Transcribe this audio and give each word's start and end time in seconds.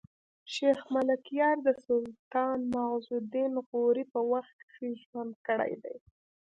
شېخ 0.53 0.79
ملکیار 0.95 1.55
د 1.67 1.69
سلطان 1.85 2.57
معز 2.73 3.05
الدین 3.17 3.53
غوري 3.67 4.05
په 4.13 4.19
وخت 4.31 4.57
کښي 4.69 4.91
ژوند 5.03 5.33
کړی 5.47 5.73
دﺉ. 5.83 5.97